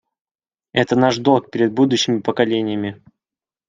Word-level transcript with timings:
Это 0.73 0.95
наш 0.95 1.17
долг 1.19 1.51
перед 1.51 1.73
будущими 1.73 2.21
поколениями. 2.21 3.03